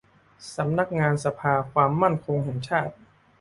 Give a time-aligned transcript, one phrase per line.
[0.55, 2.93] สำนักงานสภาความมั่นคงแห่งชาติ